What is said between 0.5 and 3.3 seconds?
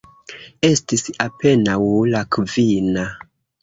Estis apenaŭ la kvina.